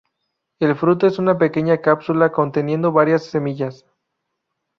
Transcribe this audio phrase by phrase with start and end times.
[0.59, 3.85] El fruto es una pequeña cápsula conteniendo varias semillas.